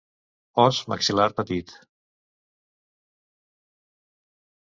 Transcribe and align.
Os 0.61 0.77
maxil·lar 0.93 1.27
petit. 1.41 1.75